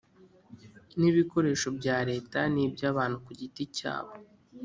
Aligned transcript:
n 0.99 1.01
ibikoresho 1.11 1.67
bya 1.79 1.97
Leta 2.09 2.39
n 2.53 2.55
iby 2.65 2.81
abantu 2.91 3.17
ku 3.25 3.31
giti 3.39 3.63
cyabo 3.77 4.11